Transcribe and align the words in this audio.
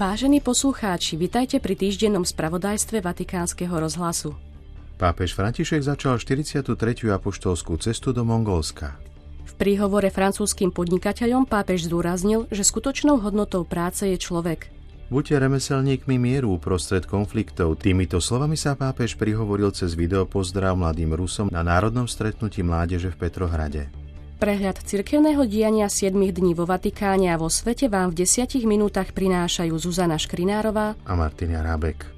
Vážení 0.00 0.40
poslucháči, 0.40 1.20
vitajte 1.20 1.60
pri 1.60 1.76
týždennom 1.76 2.24
spravodajstve 2.24 3.04
Vatikánskeho 3.04 3.76
rozhlasu. 3.76 4.32
Pápež 4.96 5.36
František 5.36 5.84
začal 5.84 6.16
43. 6.16 6.72
apoštolskú 7.12 7.76
cestu 7.76 8.16
do 8.16 8.24
Mongolska. 8.24 8.96
V 9.44 9.52
príhovore 9.60 10.08
francúzským 10.08 10.72
podnikateľom 10.72 11.44
pápež 11.44 11.84
zdôraznil, 11.84 12.48
že 12.48 12.64
skutočnou 12.64 13.20
hodnotou 13.20 13.68
práce 13.68 14.08
je 14.08 14.16
človek. 14.16 14.72
Buďte 15.12 15.36
remeselníkmi 15.36 16.16
mieru 16.16 16.56
uprostred 16.56 17.04
konfliktov. 17.04 17.76
Týmito 17.76 18.24
slovami 18.24 18.56
sa 18.56 18.72
pápež 18.72 19.20
prihovoril 19.20 19.68
cez 19.76 19.92
video 19.92 20.24
pozdrav 20.24 20.80
mladým 20.80 21.12
Rusom 21.12 21.52
na 21.52 21.60
národnom 21.60 22.08
stretnutí 22.08 22.64
mládeže 22.64 23.12
v 23.12 23.28
Petrohrade. 23.28 23.92
Prehľad 24.40 24.80
cirkevného 24.88 25.44
diania 25.44 25.92
7 25.92 26.16
dní 26.16 26.56
vo 26.56 26.64
Vatikáne 26.64 27.28
a 27.28 27.36
vo 27.36 27.52
svete 27.52 27.92
vám 27.92 28.08
v 28.16 28.24
10 28.24 28.64
minútach 28.64 29.12
prinášajú 29.12 29.76
Zuzana 29.76 30.16
Škrinárová 30.16 30.96
a 31.04 31.12
Martina 31.12 31.60
Rábek. 31.60 32.08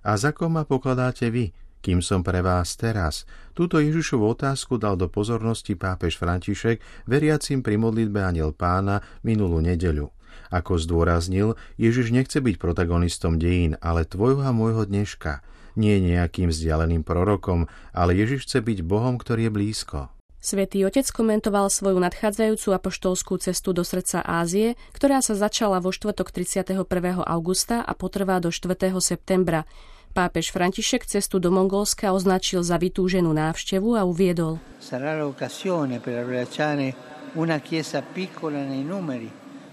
A 0.00 0.16
za 0.16 0.32
kom 0.32 0.56
ma 0.56 0.64
pokladáte 0.64 1.28
vy, 1.28 1.52
kým 1.84 2.00
som 2.00 2.24
pre 2.24 2.40
vás 2.40 2.80
teraz? 2.80 3.28
Túto 3.52 3.76
Ježišovú 3.76 4.24
otázku 4.24 4.80
dal 4.80 4.96
do 4.96 5.12
pozornosti 5.12 5.76
pápež 5.76 6.16
František 6.16 6.80
veriacim 7.04 7.60
pri 7.60 7.76
modlitbe 7.76 8.24
Aniel 8.24 8.56
pána 8.56 9.04
minulú 9.20 9.60
nedeľu. 9.60 10.08
Ako 10.48 10.80
zdôraznil, 10.80 11.60
Ježiš 11.76 12.08
nechce 12.08 12.40
byť 12.40 12.56
protagonistom 12.56 13.36
dejín, 13.36 13.76
ale 13.84 14.08
tvojho 14.08 14.40
a 14.40 14.56
môjho 14.56 14.88
dneška– 14.88 15.44
nie 15.76 16.00
nejakým 16.02 16.50
vzdialeným 16.50 17.02
prorokom, 17.02 17.70
ale 17.94 18.16
Ježiš 18.16 18.46
chce 18.48 18.58
byť 18.64 18.78
Bohom, 18.86 19.18
ktorý 19.18 19.46
je 19.46 19.52
blízko. 19.52 19.98
Svetý 20.40 20.88
Otec 20.88 21.04
komentoval 21.12 21.68
svoju 21.68 22.00
nadchádzajúcu 22.00 22.72
apoštolskú 22.72 23.36
cestu 23.36 23.76
do 23.76 23.84
srdca 23.84 24.24
Ázie, 24.24 24.72
ktorá 24.96 25.20
sa 25.20 25.36
začala 25.36 25.84
vo 25.84 25.92
štvrtok 25.92 26.32
31. 26.32 26.80
augusta 27.28 27.84
a 27.84 27.92
potrvá 27.92 28.40
do 28.40 28.48
4. 28.48 28.72
septembra. 29.04 29.68
Pápež 30.16 30.48
František 30.50 31.04
cestu 31.04 31.38
do 31.38 31.52
Mongolska 31.52 32.10
označil 32.16 32.64
za 32.64 32.80
vytúženú 32.80 33.30
návštevu 33.36 34.00
a 34.00 34.08
uviedol. 34.08 34.58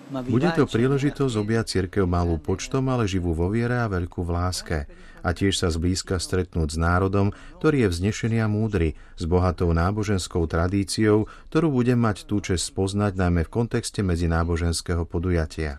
Bude 0.08 0.50
to 0.56 0.64
príležitosť 0.64 1.36
objať 1.36 1.66
cirkev 1.68 2.08
malú 2.08 2.40
počtom, 2.40 2.88
ale 2.88 3.08
živú 3.12 3.36
vo 3.36 3.52
viere 3.52 3.84
a 3.84 3.92
veľkú 3.92 4.24
v 4.24 4.32
láske 4.32 4.80
a 5.28 5.30
tiež 5.36 5.60
sa 5.60 5.68
zblízka 5.68 6.16
stretnúť 6.16 6.72
s 6.72 6.78
národom, 6.80 7.36
ktorý 7.60 7.84
je 7.84 7.92
vznešený 7.92 8.38
a 8.40 8.48
múdry, 8.48 8.96
s 9.20 9.24
bohatou 9.28 9.76
náboženskou 9.76 10.48
tradíciou, 10.48 11.28
ktorú 11.52 11.68
budem 11.76 12.00
mať 12.00 12.24
tú 12.24 12.40
čest 12.40 12.72
spoznať 12.72 13.20
najmä 13.20 13.44
v 13.44 13.52
kontexte 13.52 14.00
medzináboženského 14.08 15.04
podujatia. 15.04 15.76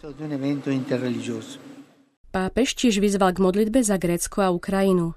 Pápež 2.28 2.68
tiež 2.76 3.00
vyzval 3.00 3.32
k 3.32 3.40
modlitbe 3.40 3.80
za 3.80 3.96
Grécko 3.96 4.44
a 4.44 4.52
Ukrajinu. 4.52 5.16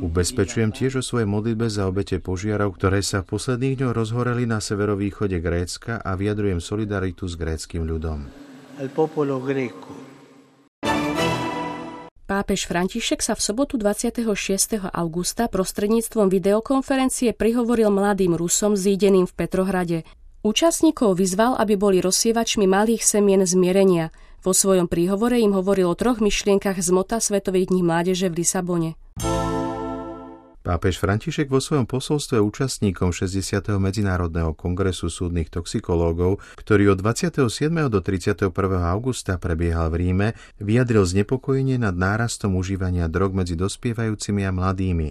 Ubezpečujem 0.00 0.70
tiež 0.72 1.00
o 1.00 1.02
svojej 1.04 1.28
modlitbe 1.28 1.66
za 1.68 1.84
obete 1.88 2.16
požiarov, 2.22 2.80
ktoré 2.80 3.04
sa 3.04 3.20
v 3.20 3.36
posledných 3.36 3.84
dňoch 3.84 3.94
rozhoreli 3.96 4.48
na 4.48 4.64
severovýchode 4.64 5.40
Grécka 5.44 6.00
a 6.00 6.16
vyjadrujem 6.16 6.60
solidaritu 6.60 7.28
s 7.28 7.36
gréckým 7.36 7.84
ľudom 7.84 8.50
al 8.80 8.88
popolo 8.88 9.36
greco. 9.44 9.92
Pápež 12.24 12.70
František 12.70 13.20
sa 13.20 13.34
v 13.36 13.42
sobotu 13.42 13.76
26. 13.76 14.24
augusta 14.88 15.50
prostredníctvom 15.50 16.30
videokonferencie 16.30 17.34
prihovoril 17.34 17.90
mladým 17.90 18.38
Rusom 18.38 18.78
zídeným 18.78 19.26
v 19.26 19.34
Petrohrade. 19.34 19.98
Účastníkov 20.40 21.20
vyzval, 21.20 21.58
aby 21.58 21.74
boli 21.76 21.98
rozsievačmi 22.00 22.64
malých 22.64 23.02
semien 23.04 23.42
zmierenia. 23.44 24.14
Vo 24.40 24.56
svojom 24.56 24.88
príhovore 24.88 25.36
im 25.36 25.52
hovoril 25.52 25.92
o 25.92 25.92
troch 25.92 26.24
myšlienkach 26.24 26.80
z 26.80 26.88
mota 26.96 27.20
Svetových 27.20 27.68
dní 27.68 27.84
mládeže 27.84 28.32
v 28.32 28.40
Lisabone. 28.40 28.90
Pápež 30.60 31.00
František 31.00 31.48
vo 31.48 31.60
svojom 31.60 31.88
posolstve 31.88 32.40
účastníkom 32.40 33.12
60. 33.12 33.80
Medzinárodného 33.80 34.52
kongresu 34.56 35.12
súdnych 35.12 35.48
toxikológov, 35.48 36.40
ktorý 36.56 36.96
od 36.96 37.04
27. 37.04 37.48
do 37.88 38.00
31. 38.00 38.52
augusta 38.80 39.40
prebiehal 39.40 39.92
v 39.92 39.96
Ríme, 40.08 40.28
vyjadril 40.60 41.04
znepokojenie 41.04 41.80
nad 41.80 41.96
nárastom 41.96 42.56
užívania 42.60 43.08
drog 43.08 43.32
medzi 43.36 43.56
dospievajúcimi 43.56 44.44
a 44.44 44.52
mladými. 44.52 45.08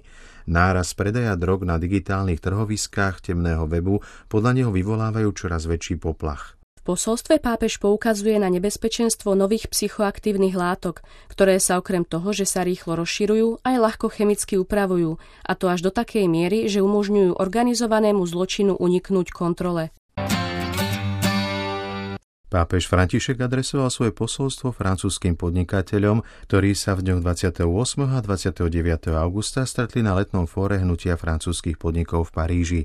Náraz 0.50 0.94
predaja 0.98 1.38
drog 1.38 1.66
na 1.66 1.82
digitálnych 1.82 2.42
trhoviskách 2.42 3.34
temného 3.34 3.66
webu 3.70 4.02
podľa 4.30 4.58
neho 4.58 4.72
vyvolávajú 4.74 5.30
čoraz 5.34 5.66
väčší 5.70 5.98
poplach 6.02 6.59
posolstve 6.82 7.40
pápež 7.44 7.80
poukazuje 7.80 8.38
na 8.38 8.48
nebezpečenstvo 8.48 9.36
nových 9.36 9.68
psychoaktívnych 9.72 10.56
látok, 10.58 11.06
ktoré 11.32 11.58
sa 11.58 11.80
okrem 11.80 12.04
toho, 12.04 12.32
že 12.32 12.46
sa 12.46 12.64
rýchlo 12.64 13.00
rozširujú, 13.00 13.64
aj 13.64 13.76
ľahko 13.80 14.08
chemicky 14.12 14.60
upravujú, 14.60 15.20
a 15.46 15.52
to 15.54 15.72
až 15.72 15.88
do 15.88 15.92
takej 15.92 16.26
miery, 16.26 16.70
že 16.72 16.84
umožňujú 16.84 17.38
organizovanému 17.38 18.24
zločinu 18.26 18.76
uniknúť 18.78 19.32
kontrole. 19.32 19.90
Pápež 22.50 22.90
František 22.90 23.38
adresoval 23.46 23.94
svoje 23.94 24.10
posolstvo 24.10 24.74
francúzským 24.74 25.38
podnikateľom, 25.38 26.26
ktorí 26.50 26.74
sa 26.74 26.98
v 26.98 27.06
dňoch 27.06 27.22
28. 27.22 27.62
a 28.10 28.20
29. 28.26 29.14
augusta 29.14 29.70
stretli 29.70 30.02
na 30.02 30.18
letnom 30.18 30.50
fóre 30.50 30.82
hnutia 30.82 31.14
francúzskych 31.14 31.78
podnikov 31.78 32.34
v 32.34 32.34
Paríži. 32.34 32.82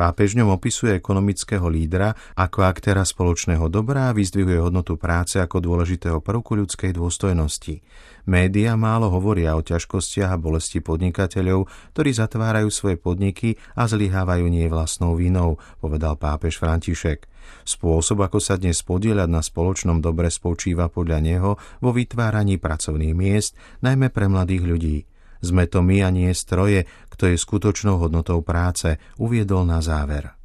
Pápež 0.00 0.32
ňom 0.32 0.56
opisuje 0.56 0.96
ekonomického 0.96 1.68
lídra 1.68 2.16
ako 2.32 2.64
aktéra 2.64 3.04
spoločného 3.04 3.68
dobra 3.68 4.08
a 4.08 4.16
vyzdvihuje 4.16 4.56
hodnotu 4.56 4.96
práce 4.96 5.36
ako 5.36 5.60
dôležitého 5.60 6.24
prvku 6.24 6.56
ľudskej 6.56 6.96
dôstojnosti. 6.96 7.84
Média 8.24 8.80
málo 8.80 9.12
hovoria 9.12 9.52
o 9.52 9.60
ťažkostiach 9.60 10.32
a 10.32 10.40
bolesti 10.40 10.80
podnikateľov, 10.80 11.68
ktorí 11.92 12.16
zatvárajú 12.16 12.72
svoje 12.72 12.96
podniky 12.96 13.60
a 13.76 13.84
zlyhávajú 13.84 14.48
nie 14.48 14.72
vlastnou 14.72 15.12
vinou, 15.20 15.60
povedal 15.84 16.16
pápež 16.16 16.56
František. 16.56 17.28
Spôsob, 17.68 18.24
ako 18.24 18.40
sa 18.40 18.56
dnes 18.56 18.80
podieľať 18.80 19.28
na 19.28 19.44
spoločnom 19.44 20.00
dobre 20.00 20.32
spočíva 20.32 20.88
podľa 20.88 21.20
neho 21.20 21.50
vo 21.84 21.90
vytváraní 21.92 22.56
pracovných 22.56 23.12
miest, 23.12 23.52
najmä 23.84 24.08
pre 24.08 24.32
mladých 24.32 24.64
ľudí. 24.64 24.96
Sme 25.40 25.64
to 25.64 25.80
my 25.80 26.04
a 26.04 26.12
nie 26.12 26.28
stroje, 26.36 26.84
kto 27.08 27.32
je 27.32 27.36
skutočnou 27.40 27.96
hodnotou 27.96 28.44
práce, 28.44 29.00
uviedol 29.16 29.64
na 29.64 29.80
záver. 29.80 30.36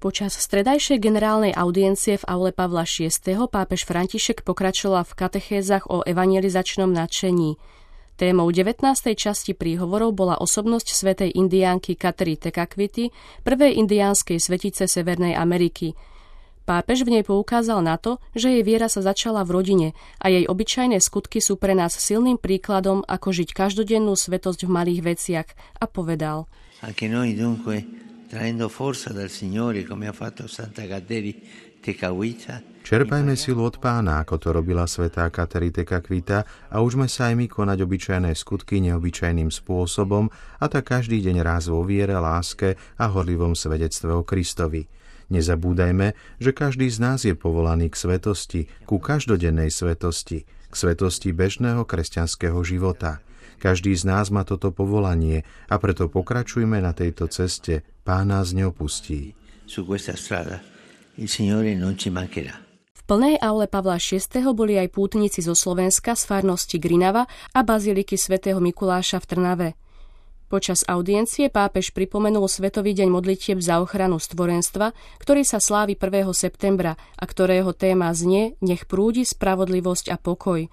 Počas 0.00 0.32
stredajšej 0.32 0.96
generálnej 0.96 1.52
audiencie 1.52 2.16
v 2.16 2.24
aule 2.24 2.56
Pavla 2.56 2.88
VI. 2.88 3.12
pápež 3.52 3.84
František 3.84 4.48
pokračoval 4.48 5.04
v 5.04 5.12
katechézach 5.12 5.92
o 5.92 6.00
evangelizačnom 6.00 6.88
nadšení. 6.88 7.60
Témou 8.16 8.48
19. 8.48 8.80
časti 9.16 9.52
príhovorov 9.52 10.16
bola 10.16 10.40
osobnosť 10.40 10.88
svetej 10.92 11.30
indiánky 11.36 12.00
Katry 12.00 12.40
Tekakvity, 12.40 13.12
prvej 13.44 13.76
indiánskej 13.80 14.40
svetice 14.40 14.88
Severnej 14.88 15.36
Ameriky– 15.36 15.92
Pápež 16.68 17.02
v 17.02 17.18
nej 17.18 17.24
poukázal 17.26 17.82
na 17.82 17.98
to, 17.98 18.22
že 18.36 18.52
jej 18.52 18.62
viera 18.62 18.86
sa 18.86 19.02
začala 19.02 19.42
v 19.42 19.50
rodine 19.56 19.88
a 20.22 20.30
jej 20.30 20.46
obyčajné 20.46 21.02
skutky 21.02 21.42
sú 21.42 21.58
pre 21.58 21.74
nás 21.74 21.96
silným 21.96 22.38
príkladom, 22.38 23.02
ako 23.08 23.34
žiť 23.34 23.50
každodennú 23.56 24.14
svetosť 24.14 24.68
v 24.68 24.70
malých 24.70 25.00
veciach 25.02 25.48
a 25.80 25.84
povedal. 25.90 26.46
Anche 26.80 27.12
noi 27.12 27.36
dunque, 27.36 27.84
traendo 28.30 28.70
forza 28.72 29.12
dal 29.12 29.28
Signore, 29.28 29.84
come 29.84 30.08
ha 30.08 30.14
fatto 30.14 30.48
Santa 30.48 30.86
Čerpajme 32.80 33.40
silu 33.40 33.64
od 33.64 33.80
pána, 33.80 34.20
ako 34.20 34.36
to 34.36 34.48
robila 34.52 34.84
svetá 34.84 35.24
Kateri 35.32 35.72
Tekakvita 35.72 36.68
a 36.68 36.84
užme 36.84 37.08
sa 37.08 37.32
aj 37.32 37.34
my 37.40 37.46
konať 37.48 37.78
obyčajné 37.80 38.36
skutky 38.36 38.84
neobyčajným 38.84 39.48
spôsobom 39.48 40.28
a 40.60 40.64
tak 40.68 40.92
každý 40.92 41.24
deň 41.24 41.40
raz 41.40 41.72
vo 41.72 41.80
viere, 41.80 42.20
láske 42.20 42.76
a 43.00 43.04
horlivom 43.08 43.56
svedectve 43.56 44.12
o 44.12 44.20
Kristovi. 44.20 44.84
Nezabúdajme, 45.30 46.18
že 46.42 46.50
každý 46.50 46.90
z 46.90 46.98
nás 46.98 47.22
je 47.22 47.38
povolaný 47.38 47.86
k 47.86 47.96
svetosti, 47.96 48.60
ku 48.82 48.98
každodennej 48.98 49.70
svetosti, 49.70 50.42
k 50.42 50.74
svetosti 50.74 51.30
bežného 51.30 51.86
kresťanského 51.86 52.58
života. 52.66 53.22
Každý 53.62 53.94
z 53.94 54.10
nás 54.10 54.34
má 54.34 54.42
toto 54.42 54.74
povolanie 54.74 55.46
a 55.70 55.78
preto 55.78 56.10
pokračujme 56.10 56.82
na 56.82 56.90
tejto 56.90 57.30
ceste. 57.30 57.86
Pán 58.02 58.34
nás 58.34 58.50
neopustí. 58.50 59.38
V 62.90 63.02
plnej 63.06 63.36
aule 63.38 63.66
Pavla 63.70 63.98
VI. 64.02 64.18
boli 64.50 64.74
aj 64.82 64.88
pútnici 64.90 65.46
zo 65.46 65.54
Slovenska 65.54 66.18
z 66.18 66.22
farnosti 66.26 66.82
Grinava 66.82 67.28
a 67.54 67.60
baziliky 67.62 68.18
svätého 68.18 68.58
Mikuláša 68.58 69.22
v 69.22 69.26
Trnave. 69.30 69.68
Počas 70.50 70.82
audiencie 70.90 71.46
pápež 71.46 71.94
pripomenul 71.94 72.50
Svetový 72.50 72.90
deň 72.90 73.06
modlitieb 73.06 73.62
za 73.62 73.78
ochranu 73.78 74.18
stvorenstva, 74.18 74.90
ktorý 75.22 75.46
sa 75.46 75.62
slávi 75.62 75.94
1. 75.94 76.26
septembra 76.34 76.98
a 77.14 77.22
ktorého 77.22 77.70
téma 77.70 78.10
znie 78.10 78.58
Nech 78.58 78.90
prúdi 78.90 79.22
spravodlivosť 79.22 80.10
a 80.10 80.18
pokoj. 80.18 80.66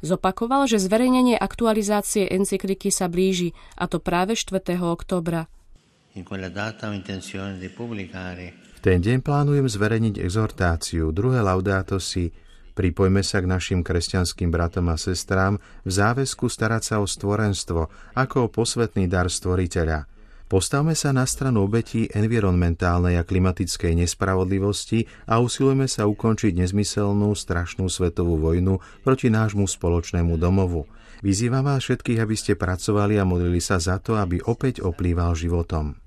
Zopakoval, 0.00 0.64
že 0.64 0.80
zverejnenie 0.80 1.36
aktualizácie 1.36 2.24
encykliky 2.24 2.88
sa 2.88 3.12
blíži, 3.12 3.52
a 3.76 3.84
to 3.84 4.00
práve 4.00 4.32
4. 4.32 4.64
oktobra. 4.80 5.44
V 8.64 8.80
ten 8.80 8.98
deň 9.04 9.18
plánujem 9.20 9.66
zverejniť 9.68 10.24
exhortáciu, 10.24 11.12
druhé 11.12 11.44
laudáto 11.44 12.00
si, 12.00 12.32
Pripojme 12.78 13.26
sa 13.26 13.42
k 13.42 13.50
našim 13.50 13.82
kresťanským 13.82 14.54
bratom 14.54 14.86
a 14.86 14.94
sestrám 14.94 15.58
v 15.82 15.90
záväzku 15.90 16.46
starať 16.46 16.82
sa 16.86 16.96
o 17.02 17.10
stvorenstvo 17.10 17.90
ako 18.14 18.46
o 18.46 18.48
posvetný 18.54 19.10
dar 19.10 19.26
stvoriteľa. 19.26 20.06
Postavme 20.46 20.94
sa 20.94 21.10
na 21.10 21.26
stranu 21.26 21.66
obetí 21.66 22.06
environmentálnej 22.06 23.18
a 23.18 23.26
klimatickej 23.26 23.98
nespravodlivosti 23.98 25.10
a 25.26 25.42
usilujeme 25.42 25.90
sa 25.90 26.06
ukončiť 26.06 26.54
nezmyselnú, 26.54 27.34
strašnú 27.34 27.90
svetovú 27.90 28.38
vojnu 28.38 28.78
proti 29.02 29.26
nášmu 29.26 29.66
spoločnému 29.66 30.38
domovu. 30.38 30.86
Vyzývam 31.18 31.66
vás 31.66 31.82
všetkých, 31.82 32.22
aby 32.22 32.38
ste 32.38 32.54
pracovali 32.54 33.18
a 33.18 33.26
modlili 33.26 33.58
sa 33.58 33.82
za 33.82 33.98
to, 33.98 34.14
aby 34.14 34.38
opäť 34.46 34.86
oplýval 34.86 35.34
životom. 35.34 35.98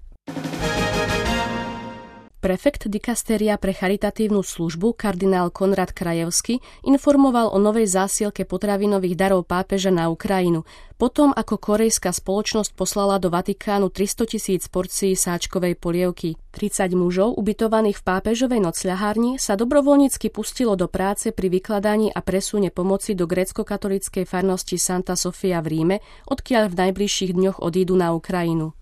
Prefekt 2.41 2.89
dikasteria 2.89 3.53
pre 3.61 3.69
charitatívnu 3.69 4.41
službu 4.41 4.97
kardinál 4.97 5.53
Konrad 5.53 5.93
Krajevsky 5.93 6.57
informoval 6.81 7.53
o 7.53 7.61
novej 7.61 7.85
zásielke 7.85 8.49
potravinových 8.49 9.13
darov 9.13 9.45
pápeža 9.45 9.93
na 9.93 10.09
Ukrajinu, 10.09 10.65
potom 10.97 11.38
ako 11.38 11.61
korejská 11.61 12.09
spoločnosť 12.09 12.73
poslala 12.73 13.21
do 13.21 13.29
Vatikánu 13.29 13.93
300 13.93 14.25
tisíc 14.25 14.65
porcií 14.73 15.13
sáčkovej 15.13 15.77
polievky. 15.77 16.33
30 16.57 16.97
mužov 16.97 17.38
ubytovaných 17.38 18.01
v 18.01 18.05
pápežovej 18.09 18.57
nocľahárni 18.57 19.38
sa 19.38 19.53
dobrovoľnícky 19.53 20.33
pustilo 20.33 20.73
do 20.73 20.89
práce 20.89 21.29
pri 21.29 21.45
vykladaní 21.45 22.09
a 22.09 22.25
presune 22.25 22.73
pomoci 22.73 23.13
do 23.13 23.29
grécko-katolíckej 23.29 24.25
farnosti 24.25 24.81
Santa 24.81 25.13
Sofia 25.13 25.61
v 25.61 25.77
Ríme, 25.77 25.97
odkiaľ 26.25 26.73
v 26.73 26.89
najbližších 26.89 27.38
dňoch 27.38 27.61
odídu 27.61 27.93
na 27.93 28.17
Ukrajinu. 28.17 28.73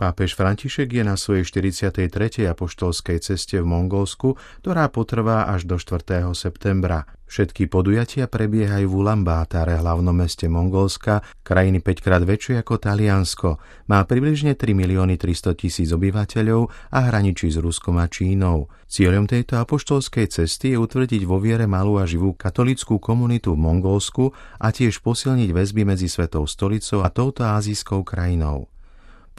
Pápež 0.00 0.32
František 0.32 0.96
je 0.96 1.04
na 1.04 1.12
svojej 1.12 1.44
43. 1.44 2.08
apoštolskej 2.48 3.20
ceste 3.20 3.60
v 3.60 3.68
Mongolsku, 3.68 4.32
ktorá 4.64 4.88
potrvá 4.88 5.44
až 5.44 5.68
do 5.68 5.76
4. 5.76 6.24
septembra. 6.32 7.04
Všetky 7.28 7.68
podujatia 7.68 8.24
prebiehajú 8.24 8.88
v 8.88 8.96
Ulambátare, 8.96 9.76
hlavnom 9.76 10.16
meste 10.16 10.48
Mongolska, 10.48 11.20
krajiny 11.44 11.84
5 11.84 12.00
krát 12.00 12.24
väčšie 12.24 12.64
ako 12.64 12.80
Taliansko. 12.80 13.60
Má 13.92 14.00
približne 14.08 14.56
3 14.56 14.72
milióny 14.72 15.20
300 15.20 15.52
tisíc 15.52 15.92
obyvateľov 15.92 16.72
a 16.96 16.98
hraničí 17.12 17.52
s 17.52 17.60
Ruskom 17.60 18.00
a 18.00 18.08
Čínou. 18.08 18.72
Cieľom 18.88 19.28
tejto 19.28 19.60
apoštolskej 19.60 20.32
cesty 20.32 20.72
je 20.72 20.80
utvrdiť 20.80 21.28
vo 21.28 21.36
viere 21.44 21.68
malú 21.68 22.00
a 22.00 22.08
živú 22.08 22.32
katolickú 22.32 22.96
komunitu 22.96 23.52
v 23.52 23.68
Mongolsku 23.68 24.32
a 24.64 24.72
tiež 24.72 25.04
posilniť 25.04 25.52
väzby 25.52 25.84
medzi 25.84 26.08
Svetou 26.08 26.48
stolicou 26.48 27.04
a 27.04 27.12
touto 27.12 27.44
azijskou 27.44 28.00
krajinou. 28.00 28.79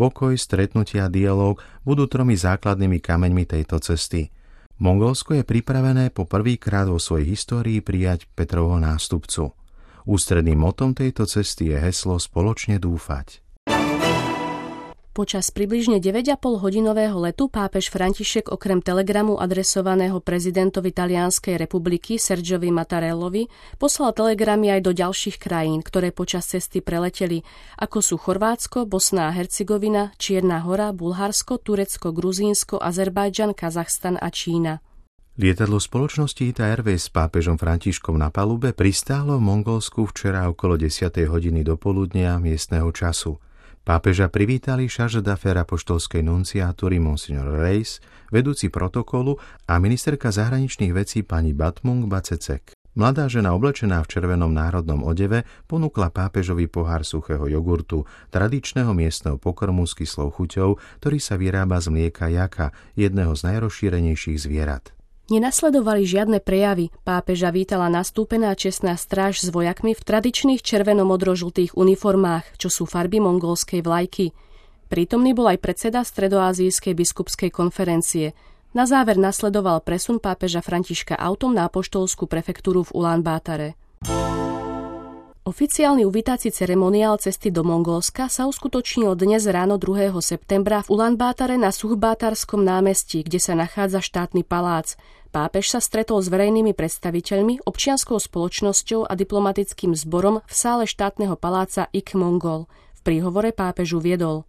Pokoj, 0.01 0.33
stretnutia 0.33 1.06
a 1.06 1.13
dialog 1.13 1.62
budú 1.86 2.09
tromi 2.09 2.33
základnými 2.33 2.98
kameňmi 2.98 3.45
tejto 3.45 3.77
cesty. 3.86 4.33
Mongolsko 4.81 5.38
je 5.38 5.45
pripravené 5.45 6.09
po 6.09 6.25
prvýkrát 6.25 6.89
vo 6.89 6.98
svojej 6.98 7.30
histórii 7.38 7.86
prijať 7.86 8.25
Petrovho 8.33 8.81
nástupcu. 8.81 9.53
Ústredným 10.09 10.57
motom 10.57 10.98
tejto 10.98 11.30
cesty 11.30 11.69
je 11.69 11.77
heslo 11.77 12.18
Spoločne 12.18 12.81
dúfať. 12.81 13.45
Počas 15.12 15.52
približne 15.52 16.00
9,5 16.00 16.40
hodinového 16.63 17.19
letu 17.19 17.52
pápež 17.52 17.92
František 17.92 18.48
okrem 18.48 18.80
telegramu 18.80 19.36
adresovaného 19.44 20.24
prezidentovi 20.24 20.96
Talianskej 20.96 21.60
republiky 21.60 22.16
Sergiovi 22.16 22.72
Mattarellovi 22.72 23.52
poslal 23.75 24.16
telegramy 24.16 24.72
aj 24.72 24.88
do 24.88 24.96
ďalších 24.96 25.36
krajín, 25.36 25.84
ktoré 25.84 26.16
počas 26.16 26.48
cesty 26.48 26.80
preleteli, 26.80 27.44
ako 27.75 28.00
sú 28.00 28.16
Chorvátsko, 28.16 28.88
Bosná 28.88 29.28
a 29.28 29.36
Hercegovina, 29.36 30.16
Čierna 30.16 30.63
hora, 30.63 30.96
Bulharsko, 30.96 31.60
Turecko, 31.60 32.16
Gruzínsko, 32.16 32.80
Azerbajdžan, 32.80 33.52
Kazachstan 33.52 34.16
a 34.16 34.31
Čína. 34.31 34.80
Lietadlo 35.36 35.84
spoločnosti 35.84 36.40
Ita 36.40 36.72
Airways 36.72 37.04
s 37.04 37.12
pápežom 37.12 37.60
Františkom 37.60 38.16
na 38.16 38.31
palube 38.31 38.72
pristálo 38.72 39.36
v 39.36 39.44
Mongolsku 39.44 40.08
včera 40.08 40.48
okolo 40.48 40.80
10. 40.80 41.12
hodiny 41.28 41.68
do 41.68 41.75
poludnia 41.75 42.40
miestneho 42.40 42.88
času– 42.96 43.36
Pápeža 43.81 44.30
privítali 44.30 44.86
šarže 44.86 45.25
d'affaires 45.25 45.66
apoštolskej 45.66 46.22
nunciátúry 46.22 47.01
Monsignor 47.01 47.50
Reis, 47.66 47.98
vedúci 48.30 48.69
protokolu 48.69 49.42
a 49.66 49.81
ministerka 49.81 50.30
zahraničných 50.30 50.94
vecí 50.94 51.25
pani 51.25 51.50
Batmung 51.57 52.06
Bacecek. 52.06 52.78
Mladá 52.94 53.25
žena 53.25 53.57
oblečená 53.57 54.06
v 54.06 54.12
červenom 54.13 54.54
národnom 54.54 55.01
odeve 55.01 55.50
ponúkla 55.66 56.13
pápežovi 56.13 56.69
pohár 56.69 57.01
suchého 57.01 57.50
jogurtu, 57.50 58.06
tradičného 58.30 58.94
miestneho 58.94 59.42
pokrmu 59.42 59.89
s 59.89 59.98
kyslou 59.98 60.30
chuťou, 60.30 60.77
ktorý 61.01 61.18
sa 61.18 61.42
vyrába 61.42 61.81
z 61.81 61.89
mlieka 61.89 62.30
jaka, 62.30 62.75
jedného 62.94 63.34
z 63.34 63.50
najrozšírenejších 63.50 64.38
zvierat. 64.45 64.94
Nenasledovali 65.31 66.04
žiadne 66.04 66.44
prejavy. 66.44 66.92
Pápeža 67.07 67.56
vítala 67.56 67.88
nastúpená 67.88 68.51
čestná 68.51 69.00
stráž 69.00 69.39
s 69.39 69.48
vojakmi 69.48 69.95
v 69.95 70.04
tradičných 70.04 70.60
červeno-modro-žltých 70.60 71.80
uniformách, 71.80 72.60
čo 72.60 72.68
sú 72.68 72.83
farby 72.83 73.24
mongolskej 73.24 73.80
vlajky. 73.80 74.36
Prítomný 74.92 75.31
bol 75.31 75.48
aj 75.48 75.63
predseda 75.63 76.04
Stredoázijskej 76.04 76.92
biskupskej 76.92 77.48
konferencie. 77.48 78.36
Na 78.75 78.83
záver 78.83 79.16
nasledoval 79.16 79.80
presun 79.88 80.19
pápeža 80.19 80.60
Františka 80.60 81.16
autom 81.16 81.56
na 81.56 81.72
apoštolskú 81.72 82.27
prefektúru 82.27 82.84
v 82.92 83.00
Ulan 83.00 83.24
Bátare. 83.24 83.80
Oficiálny 85.41 86.05
uvítací 86.05 86.53
ceremoniál 86.53 87.17
cesty 87.17 87.49
do 87.49 87.65
Mongolska 87.65 88.29
sa 88.29 88.45
uskutočnil 88.45 89.17
dnes 89.17 89.49
ráno 89.49 89.81
2. 89.81 90.13
septembra 90.21 90.85
v 90.85 90.93
Ulanbátare 90.93 91.57
na 91.57 91.73
Suchbátarskom 91.73 92.61
námestí, 92.61 93.25
kde 93.25 93.41
sa 93.41 93.57
nachádza 93.57 94.05
štátny 94.05 94.45
palác. 94.45 95.01
Pápež 95.33 95.73
sa 95.73 95.81
stretol 95.81 96.21
s 96.21 96.29
verejnými 96.29 96.77
predstaviteľmi, 96.77 97.65
občianskou 97.65 98.21
spoločnosťou 98.21 99.09
a 99.09 99.17
diplomatickým 99.17 99.97
zborom 99.97 100.45
v 100.45 100.53
sále 100.53 100.85
štátneho 100.85 101.33
paláca 101.33 101.89
Ik 101.89 102.13
Mongol. 102.13 102.69
V 102.93 103.09
príhovore 103.09 103.49
pápežu 103.49 103.97
viedol. 103.97 104.45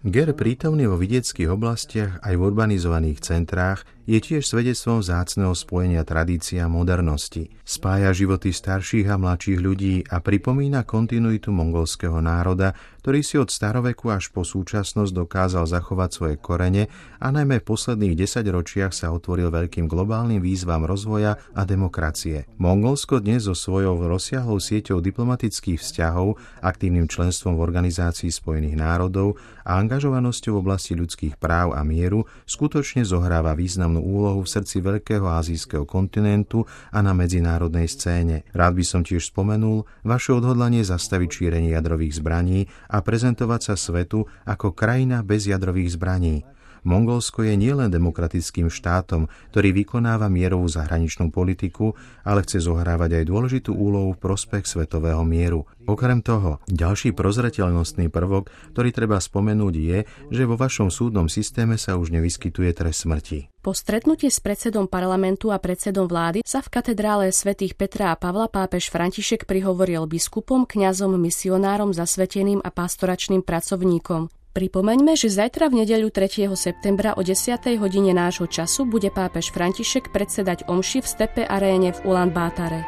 Ger 0.00 0.32
prítomný 0.32 0.88
vo 0.88 0.96
vidieckých 0.96 1.48
oblastiach 1.52 2.24
aj 2.24 2.34
v 2.36 2.44
urbanizovaných 2.52 3.20
centrách 3.24 3.88
je 4.10 4.18
tiež 4.18 4.42
svedectvom 4.42 4.98
vzácného 4.98 5.54
spojenia 5.54 6.02
tradícia 6.02 6.66
a 6.66 6.72
modernosti. 6.72 7.46
Spája 7.62 8.10
životy 8.10 8.50
starších 8.50 9.06
a 9.06 9.14
mladších 9.14 9.62
ľudí 9.62 10.02
a 10.10 10.18
pripomína 10.18 10.82
kontinuitu 10.82 11.54
mongolského 11.54 12.18
národa, 12.18 12.74
ktorý 13.06 13.22
si 13.22 13.38
od 13.38 13.54
staroveku 13.54 14.10
až 14.10 14.34
po 14.34 14.42
súčasnosť 14.42 15.14
dokázal 15.14 15.62
zachovať 15.70 16.10
svoje 16.10 16.34
korene 16.42 16.90
a 17.22 17.30
najmä 17.30 17.62
v 17.62 17.68
posledných 17.70 18.18
desaťročiach 18.18 18.90
sa 18.90 19.14
otvoril 19.14 19.46
veľkým 19.46 19.86
globálnym 19.86 20.42
výzvam 20.42 20.82
rozvoja 20.82 21.38
a 21.54 21.62
demokracie. 21.62 22.50
Mongolsko 22.58 23.22
dnes 23.22 23.46
so 23.46 23.54
svojou 23.54 23.94
rozsiahlou 23.94 24.58
sieťou 24.58 24.98
diplomatických 24.98 25.78
vzťahov, 25.78 26.34
aktívnym 26.66 27.06
členstvom 27.06 27.54
v 27.54 27.62
Organizácii 27.62 28.34
spojených 28.34 28.74
národov 28.74 29.38
a 29.62 29.78
angažovanosťou 29.78 30.58
v 30.58 30.62
oblasti 30.66 30.98
ľudských 30.98 31.38
práv 31.38 31.78
a 31.78 31.86
mieru 31.86 32.26
skutočne 32.42 33.06
zohráva 33.06 33.54
významnú 33.54 33.99
významnú 34.00 34.16
úlohu 34.20 34.40
v 34.42 34.48
srdci 34.48 34.80
veľkého 34.80 35.26
azijského 35.28 35.84
kontinentu 35.84 36.64
a 36.90 37.04
na 37.04 37.12
medzinárodnej 37.12 37.86
scéne. 37.86 38.48
Rád 38.56 38.80
by 38.80 38.84
som 38.84 39.00
tiež 39.04 39.28
spomenul 39.28 39.84
vaše 40.02 40.32
odhodlanie 40.32 40.80
zastaviť 40.82 41.28
šírenie 41.28 41.76
jadrových 41.76 42.16
zbraní 42.18 42.66
a 42.88 43.04
prezentovať 43.04 43.60
sa 43.60 43.74
svetu 43.76 44.24
ako 44.48 44.72
krajina 44.72 45.20
bez 45.20 45.44
jadrových 45.44 46.00
zbraní. 46.00 46.42
Mongolsko 46.86 47.42
je 47.42 47.58
nielen 47.58 47.90
demokratickým 47.90 48.70
štátom, 48.70 49.26
ktorý 49.50 49.74
vykonáva 49.82 50.30
mierovú 50.30 50.70
zahraničnú 50.70 51.34
politiku, 51.34 51.98
ale 52.22 52.46
chce 52.46 52.64
zohrávať 52.64 53.20
aj 53.20 53.24
dôležitú 53.26 53.74
úlohu 53.74 54.14
v 54.14 54.22
prospech 54.22 54.64
svetového 54.64 55.26
mieru. 55.26 55.66
Okrem 55.90 56.22
toho, 56.22 56.62
ďalší 56.70 57.10
prozreteľnostný 57.16 58.14
prvok, 58.14 58.52
ktorý 58.70 58.94
treba 58.94 59.18
spomenúť 59.18 59.74
je, 59.74 59.98
že 60.30 60.46
vo 60.46 60.54
vašom 60.54 60.92
súdnom 60.92 61.26
systéme 61.26 61.74
sa 61.74 61.98
už 61.98 62.14
nevyskytuje 62.14 62.70
trest 62.70 63.02
smrti. 63.04 63.50
Po 63.60 63.76
stretnutí 63.76 64.32
s 64.32 64.40
predsedom 64.40 64.88
parlamentu 64.88 65.52
a 65.52 65.60
predsedom 65.60 66.08
vlády 66.08 66.40
sa 66.48 66.64
v 66.64 66.72
katedrále 66.72 67.28
svätých 67.28 67.76
Petra 67.76 68.12
a 68.12 68.16
Pavla 68.16 68.48
pápež 68.48 68.88
František 68.88 69.44
prihovoril 69.44 70.08
biskupom, 70.08 70.64
kňazom, 70.64 71.12
misionárom, 71.20 71.92
zasveteným 71.92 72.64
a 72.64 72.72
pastoračným 72.72 73.44
pracovníkom. 73.44 74.39
Pripomeňme, 74.50 75.14
že 75.14 75.30
zajtra 75.30 75.70
v 75.70 75.86
nedeľu 75.86 76.10
3. 76.10 76.50
septembra 76.58 77.14
o 77.14 77.22
10. 77.22 77.54
hodine 77.78 78.10
nášho 78.10 78.50
času 78.50 78.82
bude 78.82 79.06
pápež 79.06 79.54
František 79.54 80.10
predsedať 80.10 80.66
omši 80.66 80.98
v 80.98 81.06
Stepe 81.06 81.42
aréne 81.46 81.94
v 81.94 82.02
Ulan 82.02 82.34
Bátare. 82.34 82.82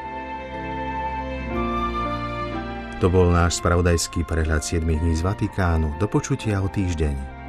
To 2.98 3.06
bol 3.06 3.30
náš 3.30 3.62
spravodajský 3.62 4.26
prehľad 4.26 4.66
7 4.66 4.82
dní 4.82 5.14
z 5.14 5.22
Vatikánu. 5.22 6.02
Do 6.02 6.10
počutia 6.10 6.58
o 6.58 6.66
týždeň. 6.66 7.41